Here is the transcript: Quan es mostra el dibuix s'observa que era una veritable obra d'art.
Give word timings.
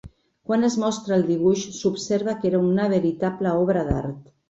Quan 0.49 0.63
es 0.69 0.77
mostra 0.83 1.15
el 1.19 1.27
dibuix 1.27 1.67
s'observa 1.81 2.37
que 2.41 2.53
era 2.53 2.65
una 2.73 2.91
veritable 2.97 3.57
obra 3.63 3.89
d'art. 3.93 4.31